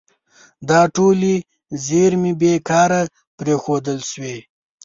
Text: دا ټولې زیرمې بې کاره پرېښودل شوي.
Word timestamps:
دا 0.69 0.81
ټولې 0.95 1.35
زیرمې 1.85 2.31
بې 2.41 2.53
کاره 2.69 3.01
پرېښودل 3.37 3.99
شوي. 4.11 4.37